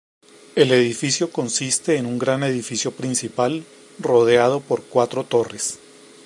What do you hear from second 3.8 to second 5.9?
rodeado por cuatro torres.